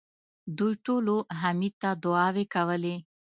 [0.57, 2.95] دوی ټولو حميد ته دعاوې کولې.